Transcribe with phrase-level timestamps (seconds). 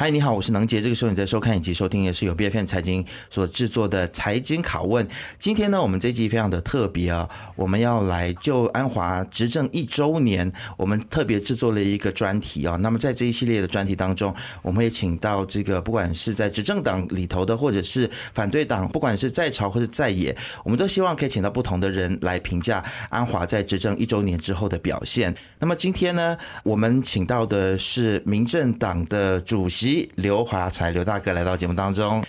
[0.00, 0.80] 嗨，你好，我是能杰。
[0.80, 5.06] 这个时候你在收看以及收听也是由 BFM 财经所制作的财经拷问。
[5.38, 12.76] 今天呢，我们这一集非常的特别啊，我们要来就安华执政一周年，我们特别制作了一个专题啊。
[12.76, 25.34] 那么在这一系列的专题当中，我们会请到这个不管是在执政党里头的，或者是反对党，不管是在朝或者在野，我们都希望可以请到不同的人来评价安华在执政一周年之后的表现。
[25.58, 29.89] 那么今天呢，我们请到的是民政党的主席。
[30.16, 32.22] 刘华才，刘大哥来到节目当中，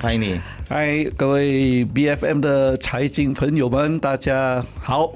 [0.00, 0.40] 欢迎你。
[0.68, 5.12] 嗨，各位 BFM 的财经朋友们，大家好。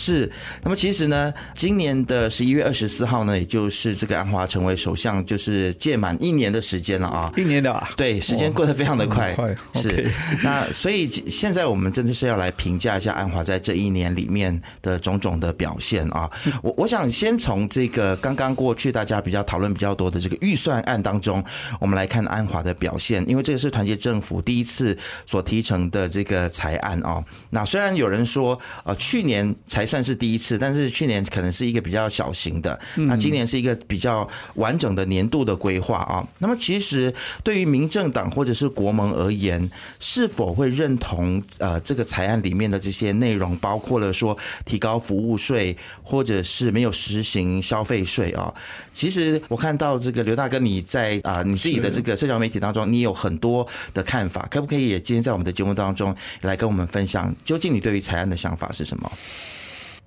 [0.00, 0.32] 是，
[0.62, 10.10] 那么其实呢，今年的十一月二十四号呢，也就是这个安华成为首相，就是届满一年的时间了啊，一年了啊，对，时间过得非常的快，快，是。
[10.42, 16.30] 那所以现在我们真的是要来评价一下安华在这一年里面的种种的表现啊。
[16.62, 21.44] 我我想先从这个刚刚过去大家比较讨论比较多的这个预算案当中，
[21.78, 27.22] 我们来看安华的表现，因为这个是团结政府第一次所提成的这个财案啊。
[27.50, 36.24] 那虽然有人说，呃，去年才算是第一次，但是去年可能是一个比较小型的，那今年是一个比较完整的年度的规划啊。
[36.38, 39.68] 那么其实对于民政党或者是国盟而言，
[39.98, 48.54] 是否会认同呃这个财案里面的这些内容，包括了说提高服务税，或者是没有实行消费税啊？
[48.94, 59.10] 其实我看到这个刘大哥你在啊你自己的这个社交媒体当中，你有很多的看法，可不可以也今天在我们的节目当中来跟我们分享，究竟你对于财案的想法是什么？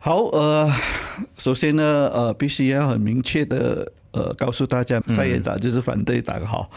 [0.05, 0.69] 好，呃，
[1.37, 6.69] 首先呢，呃，必须要很明确的，呃，告诉大家，在野党就是反对党，好，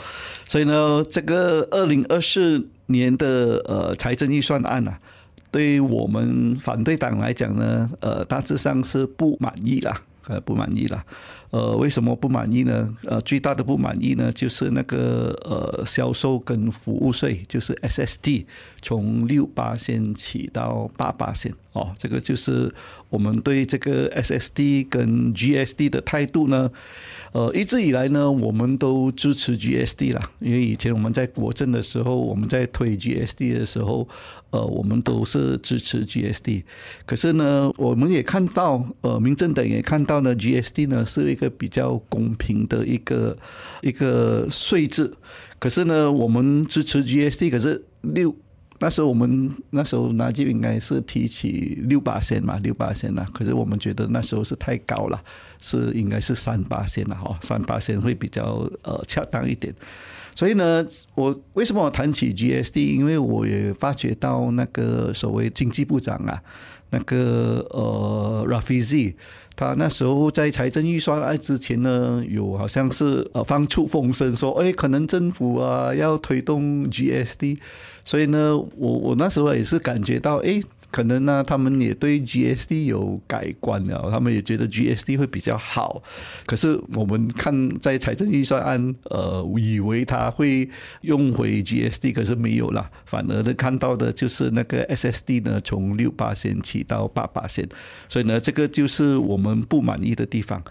[0.46, 4.97] 所以呢，这个二零二四年的呃财政预算案啊，
[5.50, 11.05] 对于我们反对党来讲呢，呃，大致上是不满意啦，呃，不满意了。
[11.50, 12.94] 呃，为什么不满意呢？
[13.05, 18.47] 呃，最大的不满意呢，就是那个呃，销售跟服务税，就是 S S D，
[18.82, 22.72] 从六八线起到八八线哦，这个就是
[23.09, 26.70] 我们对这个 S S D 跟 G S D 的态度呢。
[27.36, 34.08] 呃，一直以来呢，我们都支持 GSD 啦，因为以前我们在国政的时候，我们在推 GSD 的时候，
[34.48, 36.62] 呃，我们都是支持 GSD。
[37.04, 43.36] 可是呢，我们也看到，呃，民政党也看到呢，GSD 呢是一个比较公平的一个
[43.82, 45.12] 一个税制。
[45.58, 48.34] 可是呢，我们支持 GST，可是六。
[48.78, 53.26] 那时候我们那时候纳吉应该是提起六八线嘛，六八线啦。
[53.32, 55.22] 可是我们觉得那时候是太高了，
[55.60, 59.75] 是应该是三八线了哈，三八线会比较呃恰当一点。
[60.34, 62.94] 所以呢，我为什么我谈起 GSD？
[62.94, 66.42] 因为我也发觉到那个所谓经济部长啊，
[66.91, 69.15] 那个呃 Rafizi。
[69.56, 77.59] 他那时候在财政预算案之前呢，有好像是呃放出风声说，哎，可能政府啊要推动 GSD，
[78.05, 80.61] 所以呢，我我那时候也是感觉到，哎。
[80.97, 86.03] 可能呢，他们也对 GSD 有改观了，他们也觉得 GSD 会比较好。
[86.47, 90.67] 可是我们看在财政预算案，呃，以为他会
[91.03, 97.69] 用回 GSD，可是没有了，反而呢看到的就是那个 SSD 呢从六八线起到八八线，
[98.09, 100.65] 所以呢这个就是我们不满意的地方。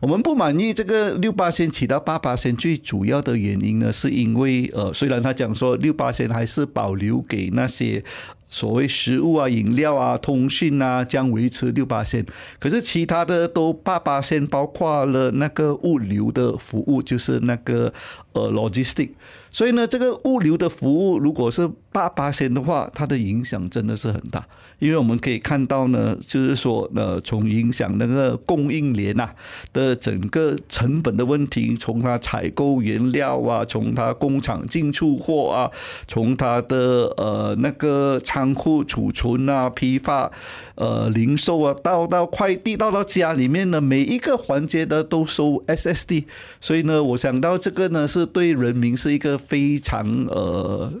[0.00, 8.02] 我们不满意这个六八线起到八八线，最主要的原因呢，是因为呃，虽然他讲说六八线还是保留给那些。
[8.56, 12.24] 所谓食物啊、饮料啊、通讯啊，将维持六八线，
[12.58, 17.92] 可是其他的都八八线，包括了那个物流的服务，就是那个
[18.36, 19.10] 呃 logistic。
[19.50, 24.46] 所以呢，这个物流的服务如果是八巴仙的话，它的影响真的是很大。
[24.78, 29.30] 因为我们可以看到呢，就是说，呃，从影响那个供应链呐
[29.72, 35.70] 的整个成本的问题，从它采购原料啊，从它工厂进出货啊，
[36.06, 40.30] 从它的呃那个仓库储存啊、批发、
[40.76, 46.24] 呃零售啊，到到快递到到家里面呢，每一个环节的都收 SSD。
[46.60, 49.36] 所以呢，我想到这个呢，是对人民是一个。
[49.46, 50.92] 非常呃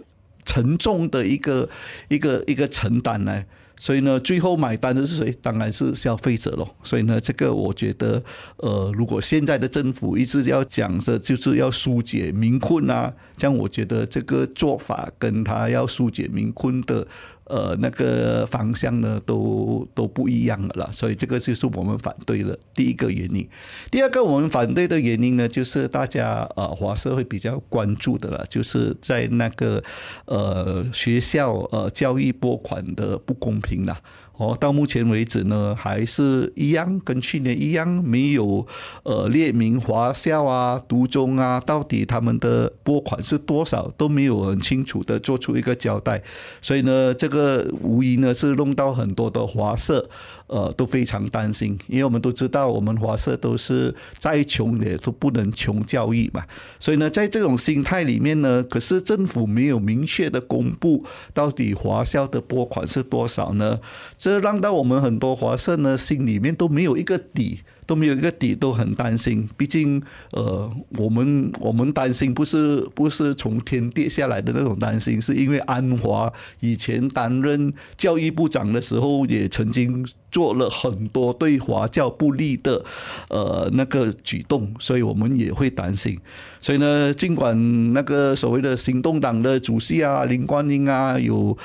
[0.44, 1.68] 沉重的一个
[2.08, 3.44] 一个一个承担呢，
[3.76, 5.36] 所以呢，最后买单的是谁？
[5.42, 6.68] 当然是消费者咯。
[6.82, 8.22] 所以呢，这个我觉得，
[8.58, 17.06] 呃，如果现在的政府一直要讲的，就是要疏解民困啊，这样我觉得这个做法跟他要疏解民困的。
[17.46, 23.48] 呃，那个方向呢，都都不一样了，所以这个就是我们反对的第一个原因。
[23.90, 29.82] 第二个我们反对的原因呢，就是大家呃华社会比较关注的了，就是在那个
[30.26, 34.00] 呃学校呃教育拨款的不公平啦。
[34.38, 38.66] 哦，到目前为止呢，还是一样，跟去年一样，没有
[39.02, 46.22] 呃列明华校啊、独中啊，到底他们的拨款是多少，都没有很清楚的做出一个交代。
[46.60, 50.08] 所以呢，这个无疑呢是弄到很多的华社
[50.46, 56.42] 呃都非常担心，因为我们都知道，我们华社都是再穷也都不能穷教育嘛。
[56.78, 63.78] 所以呢，在这种心态里面呢，可是政府没有明确的公布到底华校的拨款是多少呢？
[64.16, 67.60] 这让到我们很多华社呢，心里面都没有一个底。
[67.86, 69.48] 都没有一个底，都很担心。
[69.56, 70.02] 毕竟，
[70.32, 80.04] 呃，我们我们担心不是不是从天跌下来的那种担心，是因为安华以前担任教育部长的时候，也曾经
[80.36, 82.84] 做了很多对华教不利的
[83.30, 86.18] 呃那个举动，所以我们也会担心。
[86.60, 87.56] 所以呢，尽管
[87.94, 91.56] 那个所谓的行动党的主席啊林冠英啊有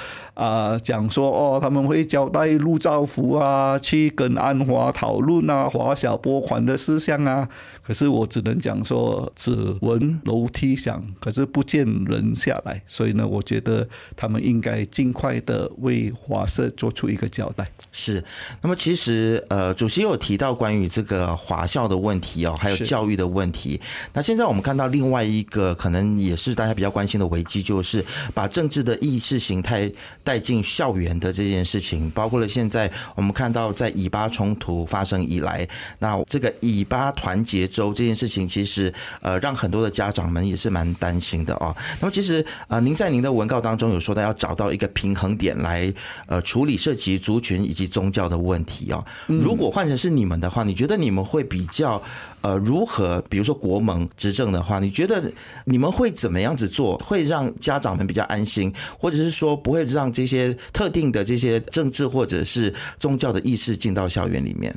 [0.42, 7.48] 啊讲说哦，他们会交代陆兆福啊去跟安华讨论啊华小拨款的事项啊。
[7.84, 9.52] 可是我只能讲说，只
[9.82, 12.82] 闻楼梯响，可是不见人下来。
[12.88, 17.68] 所以呢，我觉得他们应该尽快的为华社做出一个交代。
[17.92, 18.24] 是。
[18.62, 23.82] 那么其实呃，主席有提到关于这个华校的问题哦，还有教育的问题。
[24.14, 29.92] 那现在我们看到另外一个可能也是大家比较关心的危机，就是把政治的意识形态
[30.24, 35.68] 带带进校园的这件事情，包括了现在我们看到在以巴冲突发生以来，
[36.00, 37.68] 那这个以巴团结。
[37.72, 41.74] 州这件事情其实呃让很多的家长们也是蛮担心的哦。
[42.02, 45.92] 那么其实啊，您在您的文告当中有说到要找到一个平衡点来
[46.28, 49.04] 呃处理涉及族群以及宗教的问题哦。
[49.28, 52.02] 如果换成是你们的话，你觉得你们会比较
[52.42, 53.22] 呃如何？
[53.30, 55.32] 比如说国盟执政的话，你觉得
[55.66, 64.76] 你们会怎么样子做，会让家长们比较安心，或者是说不会让这些特定的这些政治或者是宗教的意识进到校园里面？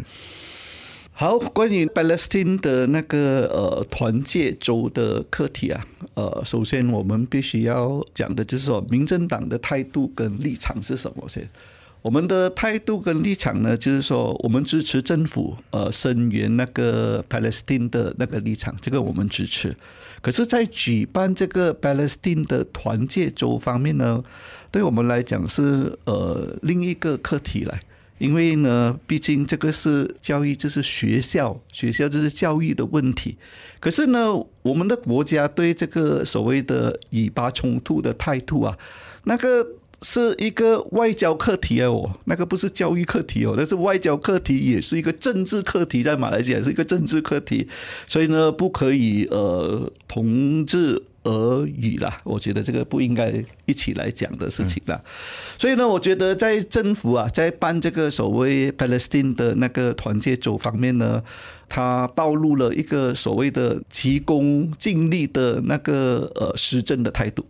[1.17, 5.81] 好，关于 Palestine 的那个呃团结州的课题啊，
[6.15, 11.49] 呃，首先我们必须要讲的就是说，民政党的态度跟立场是什么先？
[12.05, 19.75] 我们的态度跟立场呢，就是说，我们支持政府呃声援那个 Palestine 的那个立场，这个我们支持。
[20.21, 24.23] 可是，在举办这个 Palestine 的团结周方面呢，
[24.71, 27.81] 对我们来讲是呃另一个课题来。
[28.19, 33.39] 因为呢，毕竟这个是教育，这是学校，学校这是教育的问题。
[33.81, 38.77] 可是呢，我们的国家对这个所谓的以巴冲突的态度啊，
[39.25, 39.67] 那个
[40.05, 47.67] 是一个外交课题哦，那个不是教育课题哦，那是外交课题，也是一个政治课题，在马来西亚是一个政治课题，
[48.07, 53.33] 所以呢，不可以呃同日而语啦，我觉得这个不应该
[53.65, 55.03] 一起来讲的事情啦。
[55.57, 61.23] 所以呢，我觉得在政府啊，在办这个所谓 Palestine 的那个团结组方面呢，
[61.67, 67.47] 他暴露了一个所谓的急功近利的那个呃施政的态度。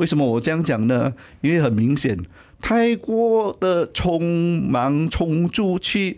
[0.00, 1.12] 为什么我这样讲呢？
[1.42, 2.18] 因为很明显，
[2.60, 6.16] 太过的匆忙匆促去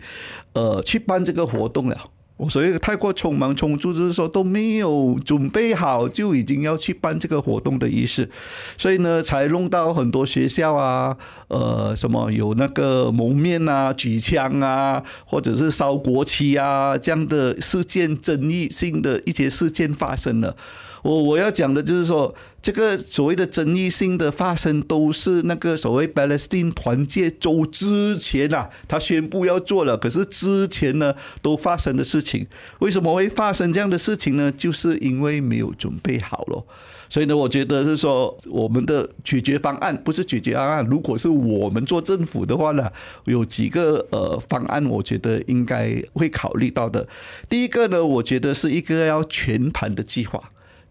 [0.53, 1.97] 呃去办这个活动了。
[2.37, 8.27] 我所以太过匆忙匆促，就是说都没有准备好就已经要去办这个活动的意思，
[8.75, 11.15] 所以呢，才弄到很多学校啊，
[11.49, 20.55] 呃，什么有那个蒙面啊、举枪啊，或者是烧国旗啊这样的事件，争议性的一些事件发生了。
[21.03, 32.47] 我我要讲的就是说，这个所谓的争议性的发生，都是那个所谓 Palestine 团结州之前啊，他宣布要做了，可是之前呢都发生的事情，
[32.79, 34.49] 为什么会发生这样的事情呢？
[34.49, 36.63] 就是因为没有准备好了。
[37.09, 42.89] 所以呢，我觉得是说，我们的解决方案不是解决方案，如果是我们做政府的话呢，
[43.25, 47.05] 有几个呃方案，我觉得应该会考虑到的。
[47.49, 50.41] 第一个呢，我觉得是一个要全盘的计划。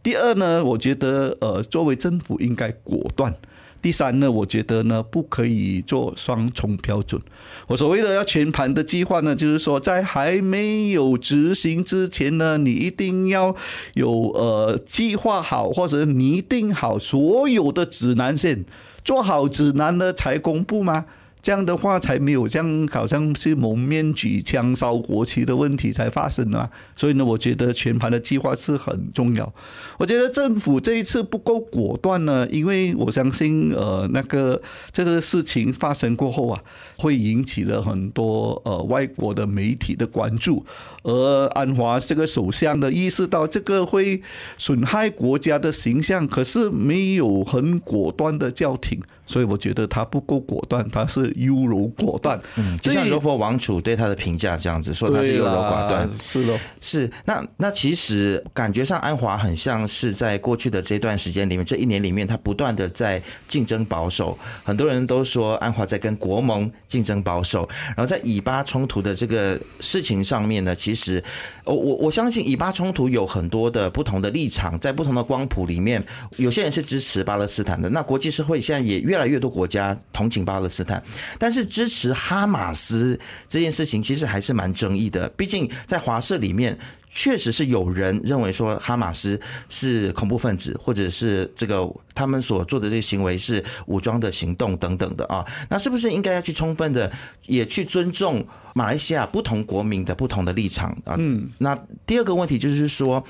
[0.02, 3.35] 第二呢，我觉得呃，作为政府应该果断。
[3.80, 7.21] 第三呢，我觉得呢，不可以做双重标准。
[7.66, 13.54] 我所谓的要全盘的计划呢，就是说在还没有执行之前呢，你一定要
[13.94, 18.64] 有呃计划好或者拟定好所有的指南线，
[19.04, 21.06] 做好指南呢才公布吗？
[21.42, 29.52] 这样的话才没有这样好像是蒙面举枪烧国旗的问题才发生啊，所以呢，我觉得全盘的计划是很重要。
[29.99, 36.62] 我觉得政府这一次不够果断呢，因为我相信呃那个这个事情发生过后啊，
[36.96, 40.64] 会引起了很多呃外国的媒体的关注，
[41.02, 44.22] 而安华这个首相的意识到这个会
[44.58, 51.31] 损害国家的形象，可是没有很果断的叫停，所以我觉得他不够果断，他是。
[51.36, 52.40] 优柔寡断。
[52.56, 56.08] 嗯，就像柔佛王储对他的评价这样子说，他是优柔寡断。
[56.20, 57.10] 是的，是。
[57.24, 64.38] 那那其实感觉上安华很像是在过去的这段时间里面，这一年里面，他不断的在竞争保守。
[64.64, 71.22] 很多人都说安华在跟国盟竞争保守，然后在以巴冲突的这个事情上面呢，其实
[71.64, 76.02] 我我我相信以巴冲突有很多的不同的立场，在不同的光谱里面，
[76.36, 77.88] 有些人是支持巴勒斯坦的。
[77.90, 81.02] 那国际社会现在也越来越多国家同情巴勒斯坦，
[81.38, 85.28] 但是支持哈马斯这件事情其实还是蛮争议的。
[85.30, 86.76] 毕竟在华社里面，
[87.14, 89.38] 确实是有人认为说哈马斯
[89.68, 95.44] 是恐怖分子，或者是这个他们所做的这些行为是武装的行动等等的啊。
[95.68, 97.10] 那是不是应该要去充分的
[97.46, 101.16] 也去尊重马来西亚不同国民的不同的立场啊？
[101.18, 103.22] 嗯，那第二个问题就是说，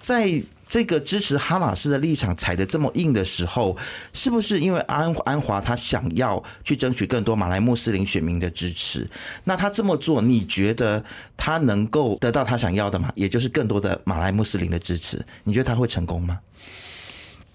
[0.00, 3.76] 在这个支持哈马斯的立场踩得这么硬的时候，
[4.12, 9.08] 是不是因为安安华他想要去争取更多马来穆斯林选民的支持？
[9.44, 11.02] 那他这么做，你觉得
[11.36, 13.12] 他能够得到他想要的吗？
[13.14, 16.40] 也就是更多的马来穆斯林的支持，你觉得他会成功吗？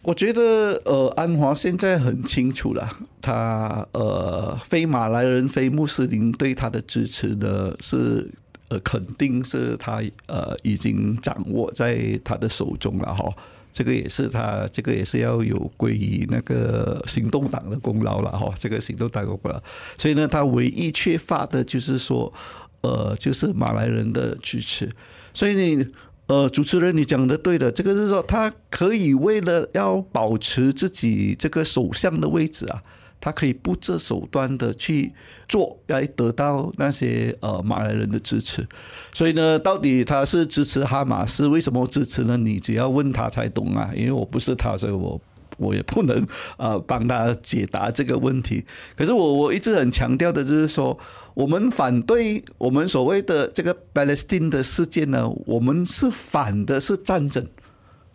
[0.03, 2.89] 我觉得，呃，安华现在很清楚了，
[3.22, 8.32] 他呃，非马来人、非穆斯林对他的支持呢是。
[8.72, 13.30] 呃，肯定是他呃已经掌握在他的手中了哈，
[13.74, 19.62] 这个也是他这个也是要有归于那个行动党的功劳了哈，这个行动党功劳，
[19.98, 22.32] 所以呢，他唯一缺乏的就是说，
[22.80, 24.90] 呃，就是马来人的支持，
[25.34, 25.86] 所以你
[26.28, 32.82] 呃，主持人你讲的对的，这个是说他可以为了要保持自己这个首相的位置啊。
[33.22, 35.13] 他可以不择手段的去
[35.48, 38.68] 做，来得到那些呃马来人的支持。
[39.13, 41.48] 所以呢，到底他是支持哈马斯？
[41.48, 42.36] 为什么支持呢？
[42.36, 43.92] 你只要问他才懂啊。
[43.96, 45.22] 因为我不是他，所以我
[45.58, 46.25] 我也不能
[46.58, 48.66] 呃帮他解答这个问题。
[48.98, 50.98] 可是我我一直很强调的就是说，
[51.36, 57.46] 我们反对我们所谓的这个 Palestine 的事件呢，我们是反的是战争，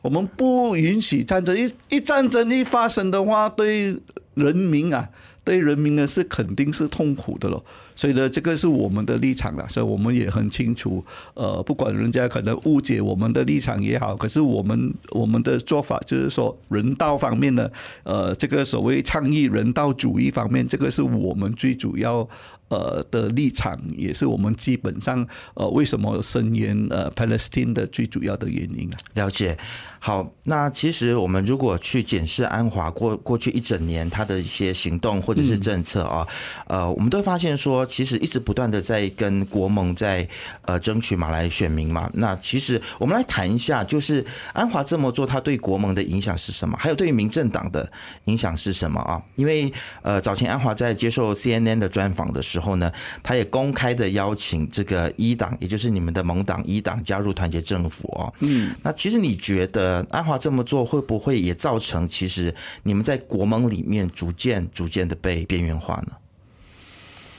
[0.03, 1.57] 我们不允许战争。
[1.57, 3.97] 一一战争一发生的话，对。
[4.37, 5.09] 人民啊，
[5.43, 7.65] 对人民呢是肯定是痛苦的咯，
[7.95, 17.69] 所以呢，这个是我们的立场了，所以我们也很清楚，呃，不管人家可能误解我们的立场也好，可是我们我们的做法就是说，人道方面呢，
[18.05, 22.29] 呃，这个所谓倡议人道主义方面，这个是我们最主要。
[22.69, 28.99] 呃的立场也是我们基本上呃为什么声援呃 Palestine 的最主要的原因啊。
[29.15, 29.57] 了解，
[30.01, 36.27] 好，那其实我们如果去检视安华过过去一整年他的一些行动或者是政策啊，
[36.67, 40.29] 呃，我们都会发现说，其实一直不断的在跟国盟在
[40.63, 42.11] 呃争取马来选民嘛。
[42.15, 46.77] 那其实我们来谈一下，就是安华这么做，他对国盟的影响是什么？
[46.77, 47.89] 还有对于民政党的
[48.25, 49.23] 影响是什么啊？
[49.37, 52.56] 因为呃早前安华在接受 CNN 的专访的时候。
[52.57, 52.91] 之后呢，
[53.23, 58.33] 他也公开的邀请这个一党，也就是你们的盟党一党加入团结政府哦。
[58.41, 66.15] 嗯，那其实你觉得安华这么做会不会也造成其实你们在国盟里面逐渐逐渐的被边缘化呢？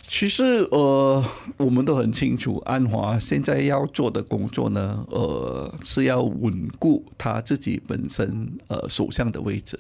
[0.07, 1.25] 其实呃，
[1.57, 9.79] 我们都很清楚，安华现在要做的工作呢，呃，是要稳固他自己本身呃首相的位置，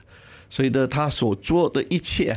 [0.49, 2.35] 所以呢，他所做的一切。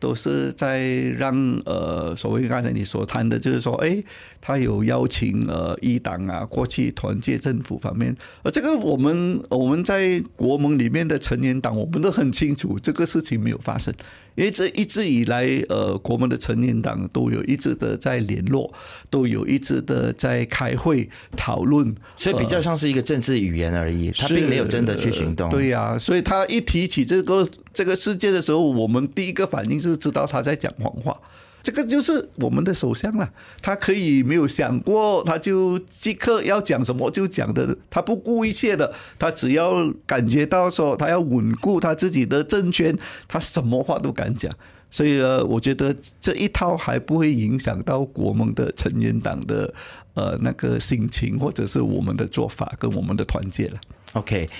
[0.00, 0.82] 都是在
[1.16, 1.32] 让
[1.66, 4.02] 呃，所谓刚才你所谈的，就是说，哎，
[4.40, 13.94] 他有邀请呃，一党啊过去团结政府方面，而这个我们我们在国盟里面的成员党，我们都很清楚，这个事情没有发生。
[14.36, 18.72] 因为这一直以来，呃，国门的成年党都有一直的在联络，
[19.10, 25.50] 都有一直的在开会讨论，所以比较像是一个政治语言而已，他并没有真的去行动。
[25.50, 31.16] 对呀，所以他一提起这个这个事件的时候，我们第一个反应是知道他在讲谎话。
[31.62, 42.98] 这个就是我们的首相了，他可以没有想过，他就即刻要讲什么就讲的，他不顾一切的，他只要感觉到说他要稳固他自己的政权，
[43.28, 44.50] 他什么话都敢讲。
[44.92, 49.72] 所以呃，我觉得这一套还不会影响到国盟的成员党的
[50.14, 53.78] 呃那个心情，或者是我们的做法跟我们的团结了。
[54.14, 54.50] OK，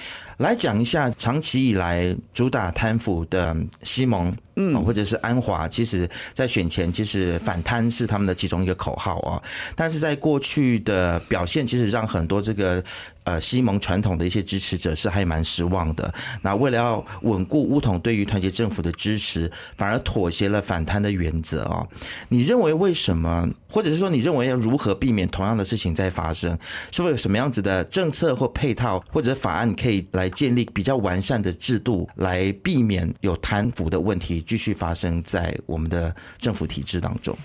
[0.40, 9.42] 来讲一下长期以来主打贪腐的西蒙，嗯，或者是安华，其实在选前其实反贪是他们的其中一个口号啊，
[9.76, 12.82] 但是在过去的表现，其实让很多这个。
[13.25, 16.12] 呃，西蒙传统的一些支持者是还蛮失望的。
[16.40, 21.87] 那为了要稳固巫统对于团结政府的支持，反而妥协了反贪的原则啊。
[22.30, 23.47] 你认为为什么？
[23.68, 26.59] 或者是说，你认为要如何避免同样的事情再发生？
[26.90, 37.37] 是会有什么样子的政策或配套或者法案可以来建立比较完善的制度，来避免有贪腐的问题继续发生在我们的政府体制当中？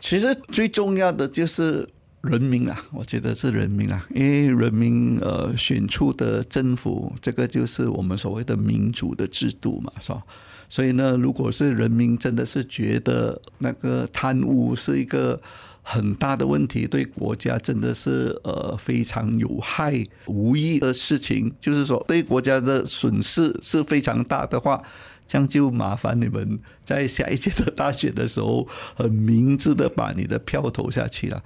[0.00, 1.86] 其实最重要的就是
[2.22, 10.22] 人民啊，我觉得是人民啊，因为人民呃选出的政府，这个就是我们所谓的民主的制度嘛，是吧？
[10.68, 15.40] 所以呢，如果是人民真的是觉得那个贪污是一个
[15.90, 24.82] 很大的问题，对国家真的是呃非常有害无益的事情，就是说对国家的损失是非常大的话，
[25.26, 31.42] 这样就麻烦你们在下一届的大选的时候，很明智的把你的票投下去了。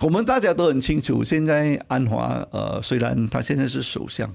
[0.00, 4.28] 我们大家都很清楚，现在安华呃虽然他现在是首相。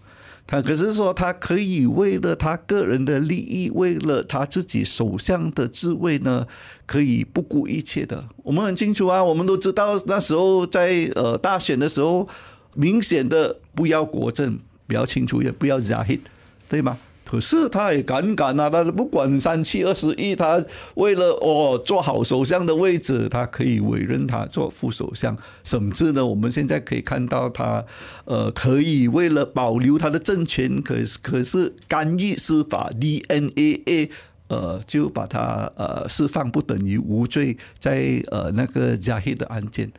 [0.51, 6.48] 他可是说，他可以为了他个人的利益，为了他自己首相的职位呢，
[6.88, 8.27] 可以不顾一切的。
[8.38, 12.27] 我们很清楚啊，我们都知道那时候在呃大选的时候，
[12.74, 16.20] 明显的不要国政，比较清楚，也不要扎黑
[16.68, 16.98] 对吗？
[17.29, 18.67] 可是他也敢敢啊！
[18.67, 25.38] 他不管三七二十一，他为了哦做好首相的位置，他可以委任他做副首相。
[25.63, 27.86] 甚至呢，我们现在可以看到他，
[28.25, 34.09] 呃，可以为了保留他的政权，可是可是干预司法 DNAA，
[34.48, 39.91] 呃，就把他呃释放不等于无罪，在呃那个加黑的案件。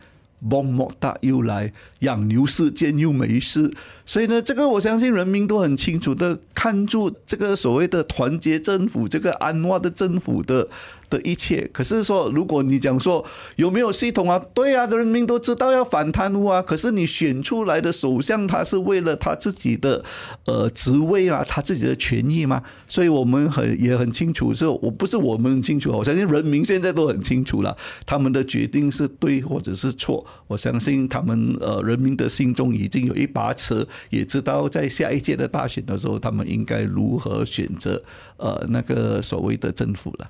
[0.48, 3.72] 蹦莫大又来养牛事件又没事，
[4.06, 10.68] 所以呢，这个我相信人民都很清楚的看住这个所谓的团结政府，这个安化的政府的。
[11.10, 13.22] 的一切，可是说，如果你讲说
[13.56, 14.40] 有没有系统啊？
[14.54, 16.62] 对啊，人民都知道要反贪污啊。
[16.62, 20.02] 可是你选出来的首相，他是为了他自己的
[20.46, 22.62] 呃职位啊，他自己的权益吗。
[22.88, 27.76] 所以我们很也很清楚，是我不是我们很清楚，我相信人民现在都很清楚了，
[28.06, 30.24] 他们的决定是对或者是错。
[30.46, 38.00] 我相信他们呃人民的心中已经有一把尺，也知道在下一届的大选的时候，他们应该如何选择
[38.36, 40.28] 呃那个所谓的政府了。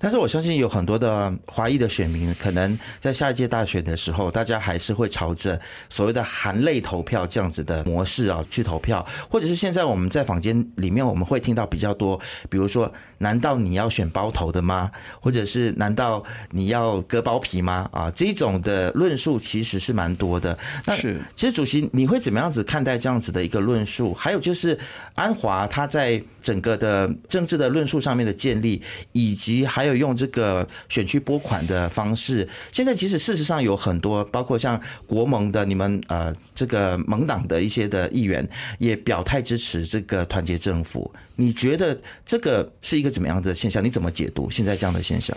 [0.00, 5.60] 但是我相信有很多的华裔的选民，可能在下一届大选的时候，大家还是会朝着
[5.90, 12.16] 所谓的含泪投票这样子的模式啊去投票，或者是现在我们在坊间里面我们会听到比较多，
[12.48, 14.88] 比如说，难道你要选包头的吗？
[15.20, 17.90] 或者是难道你要割包皮吗？
[17.92, 20.56] 啊，这种的论述其实是蛮多的。
[20.86, 24.14] 那是，其实主席你会怎么样子看待这样子的一个论述？
[24.14, 24.78] 还有就是
[25.16, 29.88] 安华他在整个的政治的论述上面的建立，以及及还有。
[29.88, 38.46] 有用这个选区拨款的方式，现在其实事实上有很多，包括像国盟的你们呃这个盟党的一些的议员
[38.78, 41.10] 也表态支持这个团结政府。
[41.36, 43.82] 你觉得这个是一个怎么样的现象？
[43.82, 45.34] 你怎么解读现在这样的现象？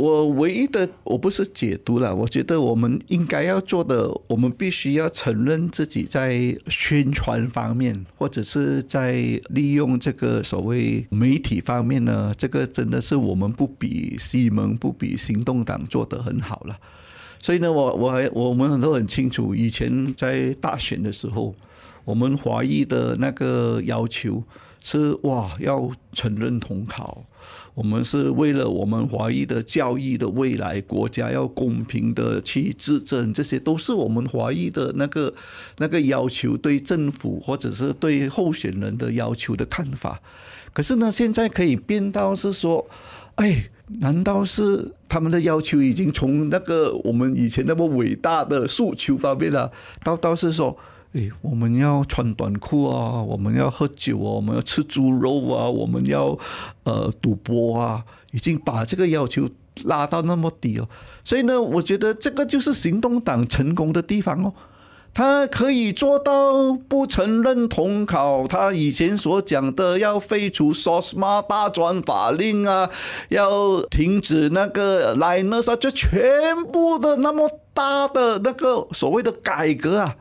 [0.00, 9.12] 我唯一的我不是解读了，我觉得我们应该要做的，我们必须要承认自己在宣传方面，或者是在
[9.50, 16.78] 利用这个所谓媒体方面呢，这个真的是我们不比西蒙，不比行动党做得很好了。
[17.38, 21.54] 所以呢，我我还我们都很清楚，以前在大选的时候，
[22.06, 24.42] 我们华裔的那个要求
[24.80, 27.24] 是哇，要承认统考。
[27.74, 35.32] 我们是为了我们华裔的教育的未来，国家要公平的去执政，这些都是我们华裔的那个
[35.78, 40.20] 那个要求，对政府或者是对候选人的要求的看法。
[40.72, 42.86] 可是呢，现在可以变到是说，
[43.36, 49.70] 哎，难道是他们的要求已经从那个我们以前那么伟大的诉求方面了，
[50.02, 50.76] 到到是说？
[51.12, 56.38] 哎，我们要穿短裤啊，我们要喝酒啊，我们要吃猪肉啊，我们要
[56.84, 59.48] 呃赌博啊，已经把这个要求
[59.84, 60.88] 拉到那么低哦。
[61.24, 64.54] 所以呢，我觉得这个就是行动党成功的地方哦。
[65.12, 72.88] 他可以做到不承认统考，他以前所讲的要废除 SOSMA 大专法令啊，
[73.30, 76.10] 要停止那个 Linus 啊，这全
[76.70, 80.14] 部的那么大的那个所谓的改革啊。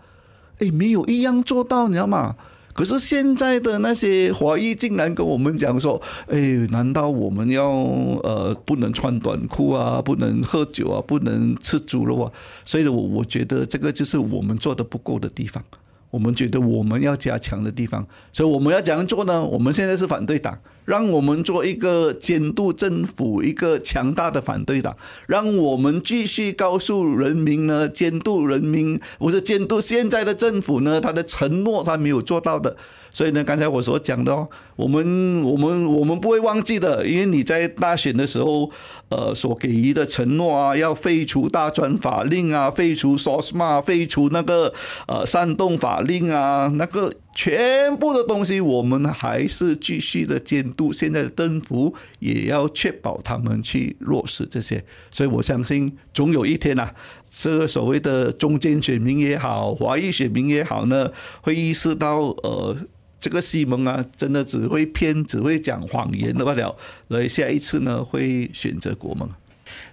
[0.59, 2.35] 哎，没有一样做到，你知道吗？
[2.71, 12.31] 可是现在的那些华裔竟然跟我们讲说：“哎，难道我们要呃不能穿短裤啊，不能喝酒啊，不能吃猪肉啊？”
[12.63, 15.61] 所以，我我觉得这个就是我们做的不够的地方。
[16.09, 19.45] 我们觉得我们要加强的地方，所以我们要怎样做呢？
[19.45, 20.57] 我们现在是反对党，
[20.89, 24.97] 让我们做一个监督政府、一个强大的反对党，
[25.27, 32.75] 让我们继续告诉人民呢，监督人民，或者监督现在的政府呢，他的承诺他没有做到的。
[33.11, 38.69] 所以呢，刚才我所讲的哦，我们我们我们不会忘记的，因为你在大选的时候，
[39.09, 44.73] 呃，所给予的承诺啊，要废除大专法令啊，废除 SOSMA，废除那个
[45.07, 50.91] 呃煽动法令啊，那个全部的东西我们还是继续的监督。
[50.91, 56.93] 现在的政府也要确保他们去落实这些，所以我相信总有一天啊，
[57.29, 61.09] 这个所谓的中间选民也好，华裔选民也好呢，
[61.41, 62.75] 会意识到呃。
[63.21, 66.73] 这个西蒙啊，真的只会骗，只会讲谎言的罢了。
[67.09, 69.29] 所以下一次呢，会选择国盟。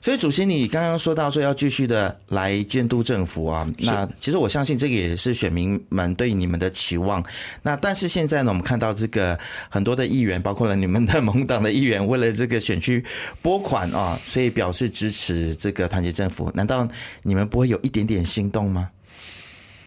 [0.00, 7.24] 所以主席，你刚刚说到说要继续的来监督政府啊，那其实我相信这个也是选民们对你们的期望。
[7.62, 13.04] 那但是现在呢，我们看到这个很多的议员，包括了你们的盟党的议员，为了这个选区
[13.42, 16.50] 拨款啊，所以表示支持这个团结政府。
[16.54, 16.88] 难道
[17.22, 18.90] 你们不会有一点点心动吗？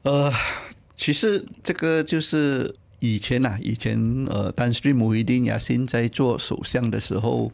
[0.03, 0.33] 呃，
[0.97, 2.75] 其实这个就是。
[3.01, 3.97] 以前呐、啊，以前
[4.27, 7.49] 呃，丹斯里慕尤丁亚辛在做首相的时候，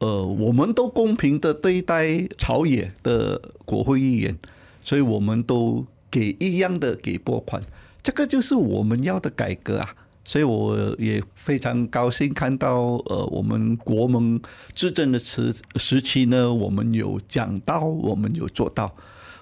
[0.00, 4.38] 呃，我们都公平的对待朝野的国会议员，
[4.80, 7.60] 所以我们都给一样的给拨款，
[8.02, 9.94] 这个就是我们要的改革啊。
[10.24, 14.38] 所以我也非常高兴看到，呃，我们国盟
[14.74, 18.94] 执政的时时期呢，我们有讲到，我们有做到。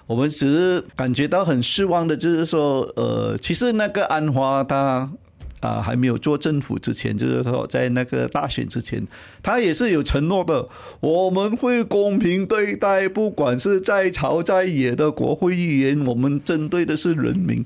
[0.05, 5.11] 我们只是感觉到很失望的，就是说，呃，其实那个安华他。
[5.59, 9.05] 啊，还没有做政府之前，就是说在那个大选之前，
[9.41, 10.67] 他也是有承诺的，
[10.99, 17.65] 我们会公平对待，不管是在朝在野的国会议员，我们针对的是人民。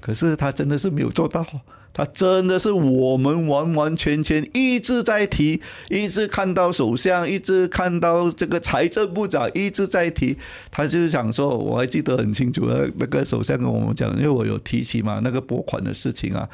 [0.00, 1.44] 可是他真的是没有做到。
[1.96, 10.36] 他真的是我们完完全全一直在提，一直看到首相，一直看到这个财政部长一直在提。
[10.70, 12.66] 他就是想说，我还记得很清楚，
[12.98, 16.46] 那个首相跟我们讲，因为我有提起嘛，那个拨款的事情啊。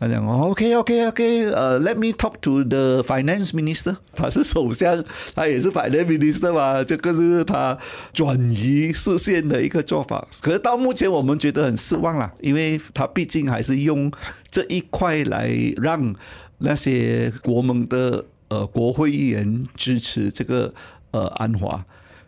[0.00, 3.98] 他讲，OK OK OK，呃，Let me talk to the finance minister。
[4.16, 7.78] 他是首相，他也是 finance minister 嘛，这个是他
[8.12, 10.26] 转移视线的一个做法。
[10.40, 14.10] 可是到目前我们觉得很失望了，因为他毕竟还是用。
[14.50, 16.14] 这一块来让
[16.58, 20.74] 那些国盟的呃国会议员支持这个
[21.12, 21.84] 呃安华，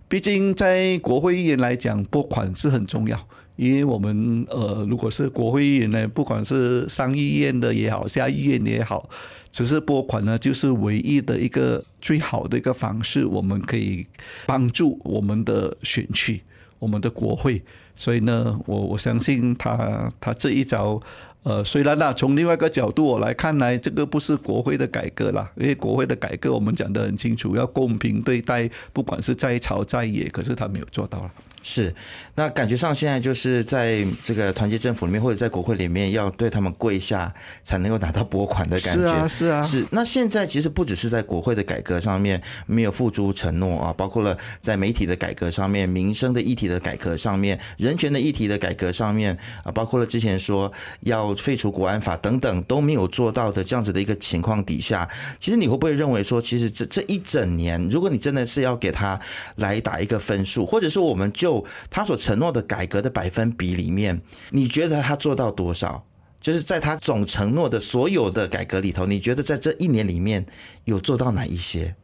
[0.08, 3.18] 毕竟在国会议员来讲，拨款是很重要，
[3.56, 9.08] 因为我们呃如果是国会议员呢，不管是上议院的也好，下议院也好，
[9.50, 14.06] 只是拨款呢，就是唯一的一个最好的一个方式，我们可以
[14.46, 16.42] 帮助我们的选区，
[16.78, 17.62] 我们的国会，
[17.96, 21.00] 所以呢，我我相信他他这一招。
[21.42, 31.30] 呃，虽然呢，从另外一个角度我来看来，这个不是国会的改革啦，因为国会的改革我们讲得很清楚，要公平对待，不管是在朝在野，可是他没有做到了。
[31.62, 31.94] 是，
[32.36, 39.02] 那感觉上现在就是在这个团结政府里面，或者在国会里面，要对他们跪下才能够拿到拨款的感觉。
[39.02, 39.62] 是啊，是啊。
[39.62, 59.20] 是，那现在其实不只是在国会的改革上面没有付诸承诺啊，包括了在媒体的改革上面、民生的议题的改革上面、人权的议题的改革上面啊，包括了之前说要废除国安法等等都没有做到的这样子的一个情况底下，其实你会不会认为说，其实这这一整年，如果你真的是要给他
[59.56, 66.04] 来打一个分数，或者说我们就就他所承诺的改革的百分比里面，你觉得他做到多少？
[66.40, 70.46] 就是在他总承诺的所有的改革里头，你觉得在这一年里面
[70.84, 71.94] 有做到哪一些？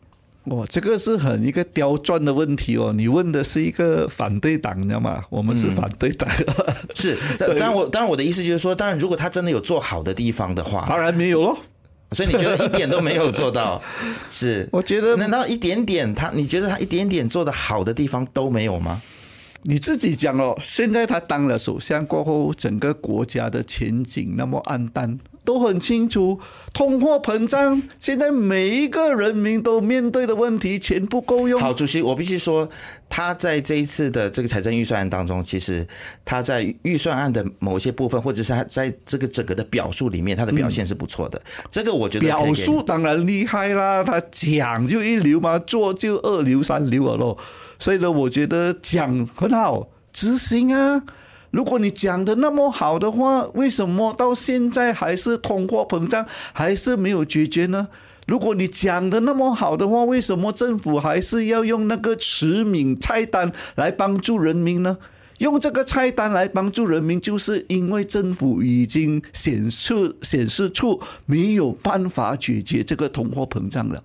[0.47, 2.93] 哇，这个是很一个刁钻的问题哦。
[2.93, 5.23] 你问的是一个反对党，你知道吗？
[5.31, 7.17] 我们是反对党，嗯、是。
[7.39, 11.57] 当然我当然我的意思就是说，当然如果他真的有做好的地方的话，当然没有喽。
[12.13, 13.83] 所以你觉得一点都没有做到？
[14.31, 14.69] 是？
[14.71, 16.31] 我觉得难道一点点他？
[16.33, 19.03] 你觉得他一点点做的好的地方都没有吗？
[19.69, 26.39] 你自己讲哦，现在他当了首相过后，整个国家的前景那么暗淡，都很清楚。
[26.75, 31.59] 通货膨胀，现在每一个人民都面对的问题，钱不够用。
[31.59, 32.69] 好，主席，我必须说，
[33.09, 35.87] 他在这一次的这个财政预算案当中，其实
[36.23, 41.39] 他在预算案的某些部分，或者是他在这个整个的表述里面，他的表现是不错的。
[41.39, 47.39] 嗯、这个我觉得表述当然厉害啦，他讲就一流嘛，做就二流三流了咯。
[47.79, 51.03] 所以呢，我觉得讲很好，执行啊。
[51.57, 57.89] 如果你讲的那么好的话，为什么到现在还是通货膨胀还是没有解决呢？
[58.27, 64.99] 如果你讲的那么好的话，为什么政府还是要用那个实名菜单来帮助人民呢？
[65.39, 74.05] 用这个菜单来帮助人民，就是因为政府已经显示显示出没有办法解决这个通货膨胀了。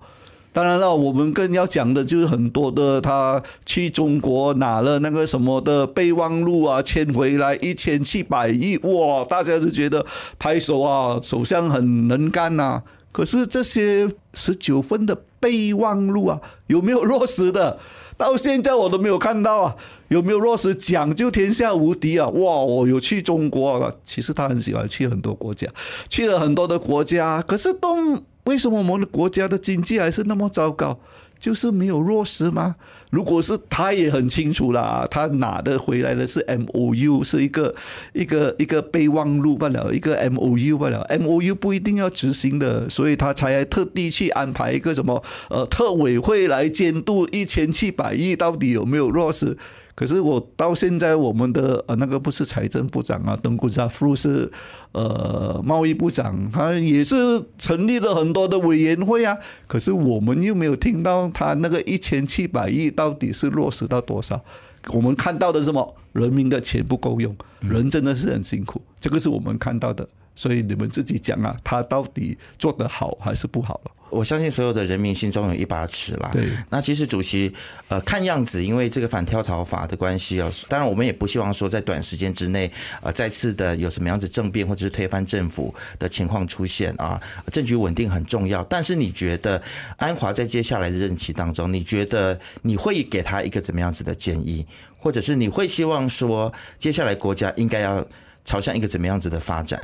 [0.52, 9.24] 当然了，我们更要讲的就是很多的，他去中国拿了那个什么的备忘录啊，签回来一千七百亿，哇！
[9.24, 10.04] 大家都觉得
[10.38, 12.82] 拍手啊，首相很能干呐。
[13.10, 17.78] 可是这些十九份的备忘录啊，有没有落实的？
[18.18, 19.74] 到现在我都没有看到啊，
[20.08, 22.28] 有没有落实讲究天下无敌啊？
[22.28, 25.66] 哇，我有去中国啊，其实他很喜欢去很多国家，
[26.08, 30.98] 去了很多的国家，可是都为什么我们的国家的经济还是那么糟糕？
[31.38, 32.76] 就是没有落实吗？
[33.10, 37.74] 如果是他也很清楚啦，他拿的回来的是 M O U，是一个
[38.12, 49.58] 一个一个备忘录罢了，一个 M O U 罢了，M O U 不一定要执行的，所以他才特地去安排一个什么呃特委会来监督一千七百亿到底有没有落实。
[49.94, 54.50] 可是我到现在，我们的呃那个不是财政部长啊，登古扎夫是
[54.92, 57.14] 呃贸易部长，他也是
[57.58, 59.36] 成立了很多的委员会啊。
[59.66, 64.40] 可是我们又没有听到他那个一千七百亿到底是落实到多少？
[64.88, 65.94] 我们看到的是什么？
[66.12, 70.08] 人民的钱不够用，人真的是很辛苦，这个是我们看到的。
[70.34, 73.90] 所以你们自己讲啊，他到底做得好还是不好了？
[74.10, 76.28] 我相信所有的人民心中有一把尺啦。
[76.34, 77.50] 对，那其实主席，
[77.88, 87.18] 呃，看样子因为这个反跳槽法的关系啊，当然我们也不希望说在短时间之内，呃，再次的有什么样子政变或者是推翻政府的情况出现啊。
[87.50, 89.60] 政局稳定很重要，但是你觉得
[89.96, 94.66] 安华在接下来的任期当中，你觉得你会给他一个怎么样子的建议，
[94.98, 98.06] 或者是你会希望说接下来国家应该要
[98.44, 99.80] 朝向一个怎么样子的发展？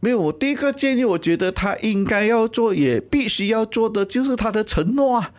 [0.00, 5.30] 没有，我第一个建议，我觉得他应该要做，也必须要做的，就是他的承诺啊，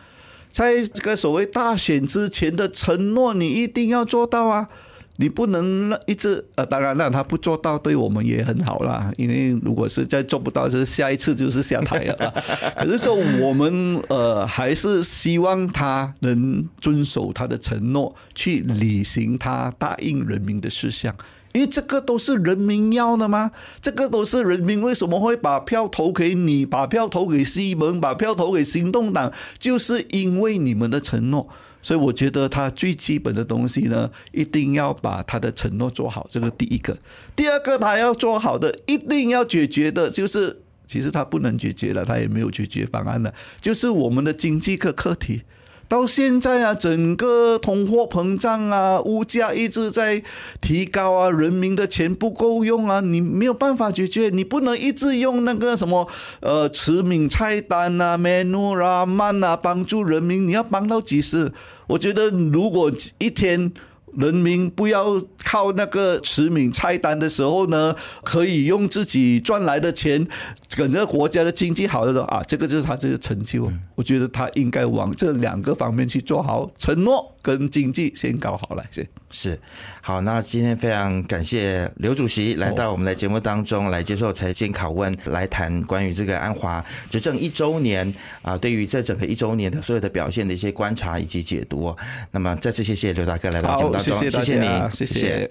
[0.51, 4.69] 在这个所谓大选之前的承诺，你一定要做到啊，
[5.17, 12.33] 你不能一直呃，当然让他不做到，对我们也很好啦，因为如果是再做不到，就是下一次就是下台了。
[12.77, 21.15] 可是说我们呃，还是希望他能遵守他的承诺，去履行他答应人民的事项。
[21.53, 23.51] 因为这个都是人民要的吗？
[23.81, 31.49] 这个都是人民为什么会把票投给你，把票投给西蒙，把票投给行动党，就是因为你们的承诺。
[31.83, 36.95] 所以我觉得他最基本的东西呢，一定要把他的承诺做好，这个第一个。
[37.35, 45.41] 第二个，他要做好的，一定要解决的，就是其实他不能解决了，他也没有解决方案了，就是我们的经济课课题。
[45.91, 50.23] 到现在啊，整个通货膨胀啊，物价一直在
[50.61, 56.07] 提高啊，人民的钱不够用啊，你没有办法解决，你不能一直用那个什么
[56.39, 61.51] 呃，慈悯菜单啊，menu 啦，慢啊，帮助人民，你要帮到几时？
[61.87, 63.73] 我觉得如果一天。
[64.17, 70.27] 人民不要靠那个驰名菜单的时候呢，可以用自己赚来的钱，
[70.67, 73.71] 整个国家的经济好的时候啊，这个就是他这个成就。
[73.95, 79.07] 我觉得他应该往这两个方面去做好承诺跟经济先搞好了先。
[79.31, 79.59] 是，
[80.01, 91.95] 好，那今天非常感谢刘主席来到我们的节目当中来接受财经拷问，来谈关于这个安华执政一周年啊，对于这整个一周年的所有的表现的一些观察以及解读。
[92.31, 95.49] 那么再次谢谢刘大哥来到节目当中，谢谢你，谢谢。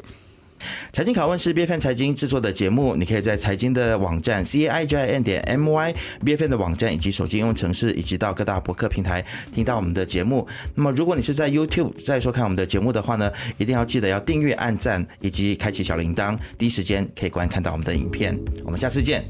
[0.93, 5.95] 财经拷问是 BFM 财经制作的节目，你可以在财经的网站 c a i j i n 点 m y
[6.25, 10.47] BFM 的网站以及手机应用程式，以及到各大博客平台听到我们的节目。
[10.75, 18.39] 那么，如果你是在 YouTube 在收看我们的节目的话呢，一定要记得要订阅、按赞以及开启小铃铛，第一时间可以观看到我们的影片。
[18.65, 19.25] 我们下次见。